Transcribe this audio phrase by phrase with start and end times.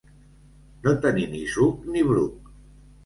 [0.87, 2.51] No tenir ni suc ni bruc.